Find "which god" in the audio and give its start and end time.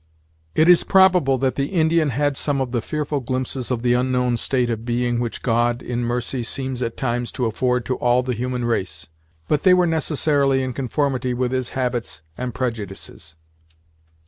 5.19-5.83